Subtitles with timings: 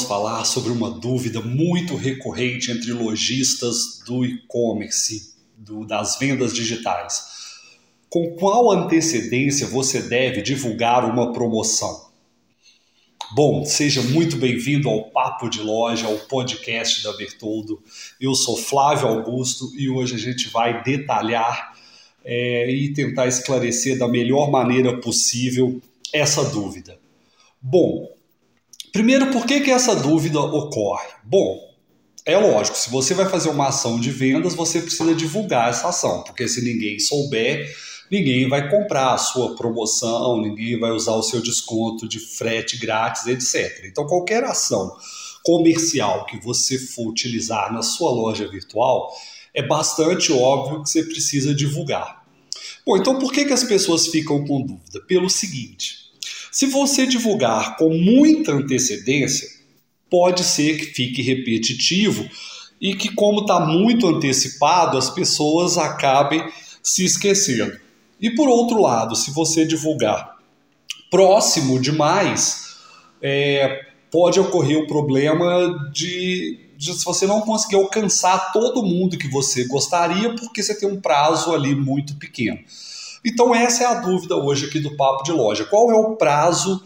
[0.00, 5.34] vamos falar sobre uma dúvida muito recorrente entre lojistas do e-commerce,
[5.86, 7.22] das vendas digitais.
[8.08, 12.08] Com qual antecedência você deve divulgar uma promoção?
[13.34, 17.82] Bom, seja muito bem-vindo ao Papo de Loja, ao podcast da Bertoldo.
[18.20, 21.74] Eu sou Flávio Augusto e hoje a gente vai detalhar
[22.24, 25.80] é, e tentar esclarecer da melhor maneira possível
[26.12, 26.98] essa dúvida.
[27.60, 28.08] Bom,
[28.92, 31.08] primeiro, por que, que essa dúvida ocorre?
[31.24, 31.58] Bom,
[32.24, 36.22] é lógico, se você vai fazer uma ação de vendas, você precisa divulgar essa ação,
[36.22, 37.74] porque se ninguém souber,
[38.10, 43.26] ninguém vai comprar a sua promoção, ninguém vai usar o seu desconto de frete grátis,
[43.26, 43.84] etc.
[43.86, 44.94] Então, qualquer ação
[45.42, 49.10] comercial que você for utilizar na sua loja virtual,
[49.54, 52.20] é bastante óbvio que você precisa divulgar.
[52.86, 55.00] Bom, então por que, que as pessoas ficam com dúvida?
[55.06, 56.09] Pelo seguinte:
[56.50, 59.48] se você divulgar com muita antecedência,
[60.10, 62.28] pode ser que fique repetitivo
[62.80, 66.42] e que, como está muito antecipado, as pessoas acabem
[66.82, 67.78] se esquecendo.
[68.20, 70.36] E por outro lado, se você divulgar
[71.10, 72.76] próximo demais,
[73.22, 79.28] é, pode ocorrer o problema de, de, se você não conseguir alcançar todo mundo que
[79.28, 82.58] você gostaria, porque você tem um prazo ali muito pequeno.
[83.24, 85.64] Então, essa é a dúvida hoje aqui do Papo de Loja.
[85.64, 86.82] Qual é o prazo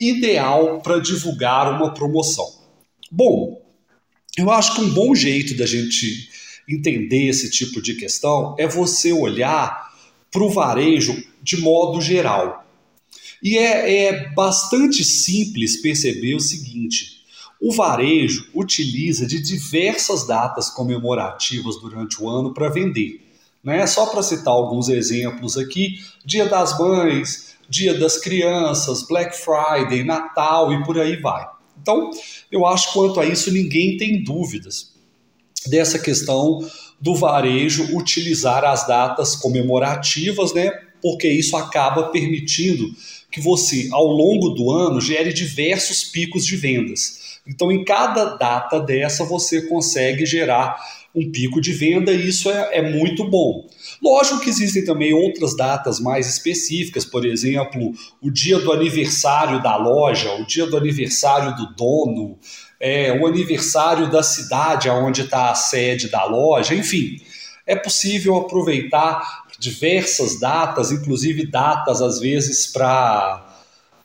[0.00, 2.46] ideal para divulgar uma promoção?
[3.10, 3.62] Bom,
[4.36, 6.28] eu acho que um bom jeito da gente
[6.68, 9.92] entender esse tipo de questão é você olhar
[10.30, 12.66] para o varejo de modo geral.
[13.42, 17.22] E é, é bastante simples perceber o seguinte:
[17.60, 23.21] o varejo utiliza de diversas datas comemorativas durante o ano para vender.
[23.62, 23.86] Né?
[23.86, 30.72] Só para citar alguns exemplos aqui: Dia das Mães, Dia das Crianças, Black Friday, Natal
[30.72, 31.46] e por aí vai.
[31.80, 32.10] Então,
[32.50, 34.92] eu acho quanto a isso ninguém tem dúvidas
[35.66, 36.60] dessa questão
[37.00, 40.70] do varejo utilizar as datas comemorativas, né?
[41.00, 42.84] Porque isso acaba permitindo
[43.30, 47.40] que você, ao longo do ano, gere diversos picos de vendas.
[47.46, 50.76] Então, em cada data dessa, você consegue gerar
[51.14, 53.68] um pico de venda e isso é, é muito bom.
[54.02, 59.76] Lógico que existem também outras datas mais específicas, por exemplo, o dia do aniversário da
[59.76, 62.38] loja, o dia do aniversário do dono,
[62.80, 67.20] é, o aniversário da cidade onde está a sede da loja, enfim.
[67.66, 73.51] É possível aproveitar diversas datas, inclusive datas às vezes para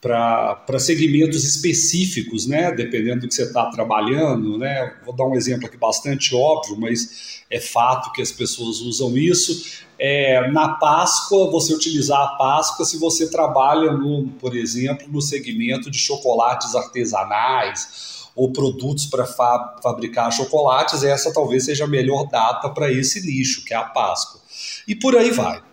[0.02, 2.72] para segmentos específicos, né?
[2.72, 4.96] Dependendo do que você está trabalhando, né?
[5.06, 9.86] Vou dar um exemplo aqui bastante óbvio, mas é fato que as pessoas usam isso.
[10.00, 15.90] É, na Páscoa, você utilizar a Páscoa se você trabalha, no, por exemplo, no segmento
[15.90, 22.70] de chocolates artesanais ou produtos para fa fabricar chocolates, essa talvez seja a melhor data
[22.70, 24.40] para esse nicho, que é a Páscoa.
[24.88, 25.64] E por aí vai.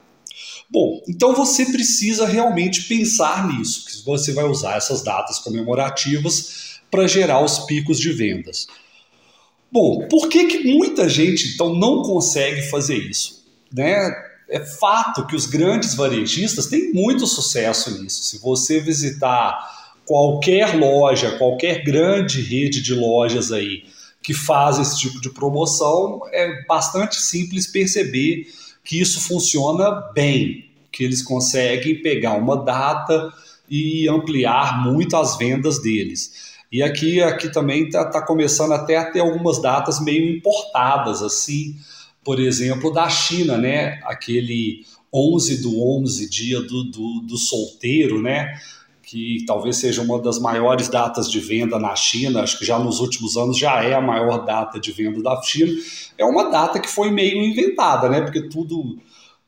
[0.71, 7.07] Bom, então você precisa realmente pensar nisso, que você vai usar essas datas comemorativas para
[7.07, 8.67] gerar os picos de vendas.
[9.71, 13.45] Bom, por que, que muita gente então não consegue fazer isso?
[13.73, 14.11] Né?
[14.49, 18.23] É fato que os grandes varejistas têm muito sucesso nisso.
[18.23, 19.59] Se você visitar
[20.07, 23.85] qualquer loja, qualquer grande rede de lojas aí
[24.23, 28.47] que faz esse tipo de promoção, é bastante simples perceber
[28.85, 33.33] que isso funciona bem, que eles conseguem pegar uma data
[33.69, 36.55] e ampliar muito as vendas deles.
[36.71, 41.77] E aqui, aqui também está tá começando até a ter algumas datas meio importadas, assim,
[42.23, 44.01] por exemplo, da China, né?
[44.05, 48.61] Aquele 11 do 11, dia do, do, do solteiro, né?
[49.07, 53.01] Que talvez seja uma das maiores datas de venda na China, acho que já nos
[53.01, 55.73] últimos anos já é a maior data de venda da China,
[56.17, 58.21] é uma data que foi meio inventada, né?
[58.23, 58.99] Porque tudo,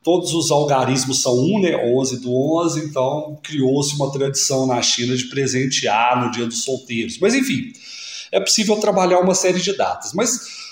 [0.03, 1.77] todos os algarismos são um, né?
[1.77, 7.19] 11 do 11, então criou-se uma tradição na China de presentear no dia dos solteiros.
[7.19, 7.73] Mas enfim,
[8.31, 10.67] é possível trabalhar uma série de datas, mas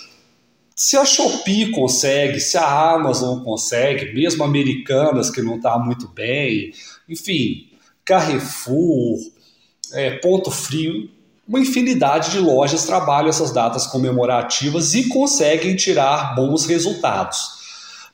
[0.77, 6.73] se a Shopee consegue, se a Amazon consegue, mesmo americanas que não está muito bem,
[7.09, 7.69] enfim,
[8.05, 9.19] Carrefour,
[9.93, 11.11] é, Ponto Frio,
[11.47, 17.39] uma infinidade de lojas trabalham essas datas comemorativas e conseguem tirar bons resultados.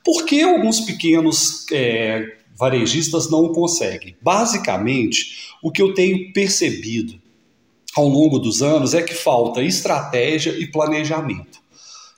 [0.03, 2.25] Por que alguns pequenos é,
[2.57, 4.15] varejistas não conseguem?
[4.21, 7.21] Basicamente, o que eu tenho percebido
[7.95, 11.59] ao longo dos anos é que falta estratégia e planejamento.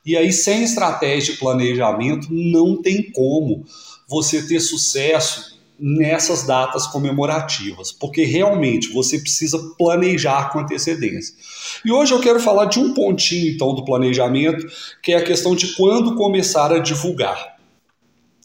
[0.05, 3.65] E aí, sem estratégia e planejamento, não tem como
[4.07, 11.35] você ter sucesso nessas datas comemorativas, porque realmente você precisa planejar com antecedência.
[11.83, 14.65] E hoje eu quero falar de um pontinho então do planejamento,
[15.01, 17.57] que é a questão de quando começar a divulgar.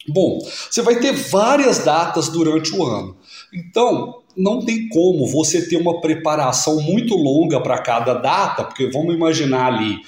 [0.09, 0.39] Bom,
[0.71, 3.15] você vai ter várias datas durante o ano.
[3.53, 9.15] Então, não tem como você ter uma preparação muito longa para cada data, porque vamos
[9.15, 9.99] imaginar ali,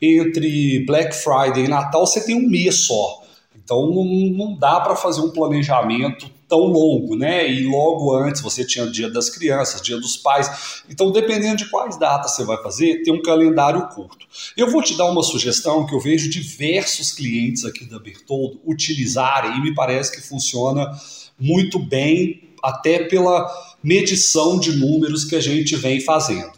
[0.00, 3.22] entre Black Friday e Natal você tem um mês só.
[3.56, 7.48] Então não, não dá para fazer um planejamento tão longo, né?
[7.48, 10.82] E logo antes você tinha o Dia das Crianças, Dia dos Pais.
[10.90, 14.26] Então, dependendo de quais datas você vai fazer, tem um calendário curto.
[14.56, 19.56] Eu vou te dar uma sugestão que eu vejo diversos clientes aqui da Bertoldo utilizarem
[19.56, 20.90] e me parece que funciona
[21.38, 23.48] muito bem, até pela
[23.82, 26.52] medição de números que a gente vem fazendo.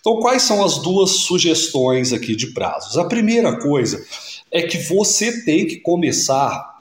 [0.00, 2.96] Então, quais são as duas sugestões aqui de prazos?
[2.96, 4.02] A primeira coisa
[4.50, 6.73] é que você tem que começar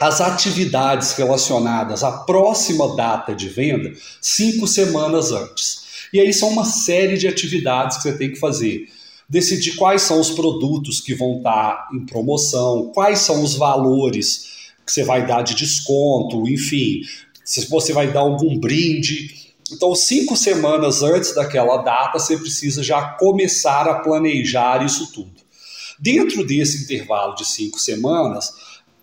[0.00, 5.82] as atividades relacionadas à próxima data de venda cinco semanas antes.
[6.10, 8.88] E aí são uma série de atividades que você tem que fazer.
[9.28, 14.90] Decidir quais são os produtos que vão estar em promoção, quais são os valores que
[14.90, 17.02] você vai dar de desconto, enfim,
[17.44, 19.52] se você vai dar algum brinde.
[19.70, 25.30] Então, cinco semanas antes daquela data, você precisa já começar a planejar isso tudo.
[25.98, 28.52] Dentro desse intervalo de cinco semanas,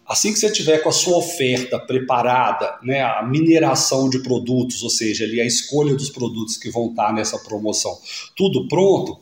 [0.07, 4.89] assim que você tiver com a sua oferta preparada, né, a mineração de produtos, ou
[4.89, 7.98] seja, ali a escolha dos produtos que vão estar nessa promoção,
[8.36, 9.19] tudo pronto,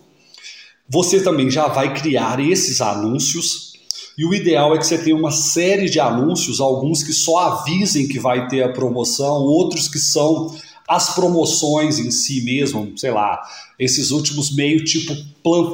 [0.87, 3.73] você também já vai criar esses anúncios.
[4.17, 8.07] E o ideal é que você tenha uma série de anúncios, alguns que só avisem
[8.07, 10.55] que vai ter a promoção, outros que são
[10.87, 13.41] as promoções em si mesmo, sei lá,
[13.79, 15.15] esses últimos meio tipo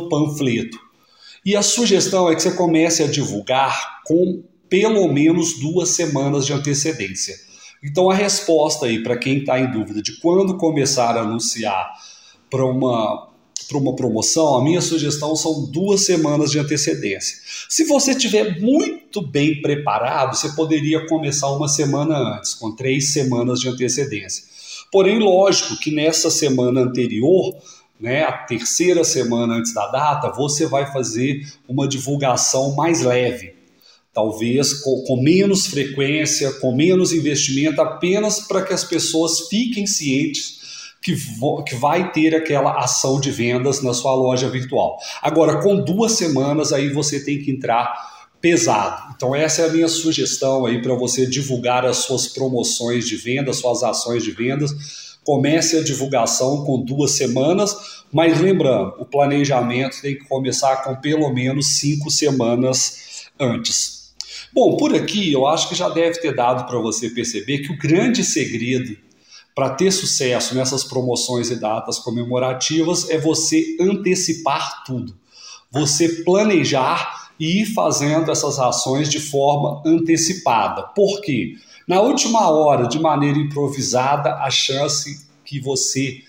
[0.09, 0.79] panfleto.
[1.45, 6.53] E a sugestão é que você comece a divulgar com pelo menos duas semanas de
[6.53, 7.35] antecedência.
[7.83, 11.91] Então a resposta aí para quem está em dúvida de quando começar a anunciar
[12.49, 13.29] para uma
[13.67, 17.37] para uma promoção, a minha sugestão são duas semanas de antecedência.
[17.69, 23.61] Se você estiver muito bem preparado, você poderia começar uma semana antes, com três semanas
[23.61, 24.43] de antecedência.
[24.91, 27.55] Porém, lógico que nessa semana anterior
[27.97, 33.60] né, a terceira semana antes da data, você vai fazer uma divulgação mais leve.
[34.13, 40.59] Talvez com, com menos frequência, com menos investimento, apenas para que as pessoas fiquem cientes
[41.01, 41.15] que,
[41.65, 44.97] que vai ter aquela ação de vendas na sua loja virtual.
[45.21, 49.13] Agora, com duas semanas, aí você tem que entrar pesado.
[49.15, 53.53] Então essa é a minha sugestão aí para você divulgar as suas promoções de venda,
[53.53, 57.75] suas ações de vendas Comece a divulgação com duas semanas,
[58.11, 64.00] mas lembrando, o planejamento tem que começar com pelo menos cinco semanas antes.
[64.53, 67.77] Bom, por aqui eu acho que já deve ter dado para você perceber que o
[67.77, 68.97] grande segredo
[69.55, 75.15] para ter sucesso nessas promoções e datas comemorativas é você antecipar tudo.
[75.71, 80.83] Você planejar e ir fazendo essas ações de forma antecipada.
[80.83, 81.55] Por quê?
[81.87, 86.21] Na última hora, de maneira improvisada, a chance que você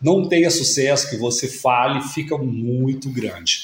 [0.00, 3.60] não tenha sucesso, que você fale, fica muito grande.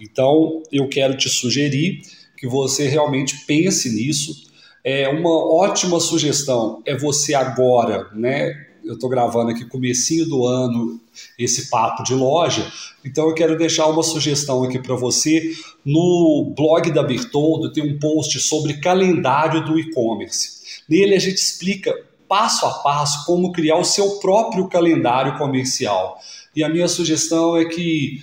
[0.00, 2.02] Então, eu quero te sugerir
[2.36, 4.46] que você realmente pense nisso.
[4.84, 8.66] É uma ótima sugestão é você agora, né?
[8.84, 11.00] Eu estou gravando aqui comecinho do ano
[11.36, 12.70] esse papo de loja,
[13.04, 15.52] então eu quero deixar uma sugestão aqui para você.
[15.84, 20.82] No blog da Bertoldo tem um post sobre calendário do e-commerce.
[20.88, 21.92] Nele a gente explica
[22.28, 26.18] passo a passo como criar o seu próprio calendário comercial.
[26.54, 28.22] E a minha sugestão é que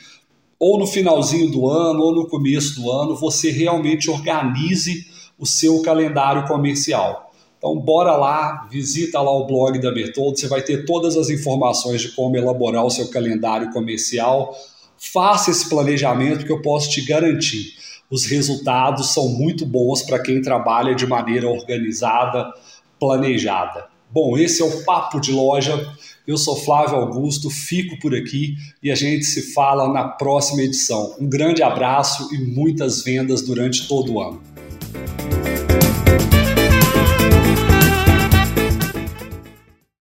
[0.59, 5.07] ou no finalzinho do ano ou no começo do ano você realmente organize
[5.37, 7.31] o seu calendário comercial.
[7.57, 12.01] Então bora lá, visita lá o blog da Bertoldo, você vai ter todas as informações
[12.01, 14.55] de como elaborar o seu calendário comercial.
[14.97, 17.83] Faça esse planejamento que eu posso te garantir
[18.13, 22.53] os resultados são muito bons para quem trabalha de maneira organizada,
[22.99, 23.87] planejada.
[24.13, 25.91] Bom, esse é o Papo de Loja.
[26.27, 31.15] Eu sou Flávio Augusto, fico por aqui e a gente se fala na próxima edição.
[31.19, 34.39] Um grande abraço e muitas vendas durante todo o ano.